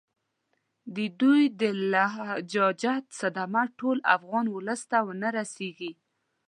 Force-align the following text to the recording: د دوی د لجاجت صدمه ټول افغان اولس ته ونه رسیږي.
د 0.95 0.97
دوی 1.19 1.43
د 1.59 1.61
لجاجت 1.93 3.03
صدمه 3.19 3.63
ټول 3.79 3.97
افغان 4.15 4.45
اولس 4.53 4.81
ته 4.91 4.97
ونه 5.07 5.29
رسیږي. 5.39 5.91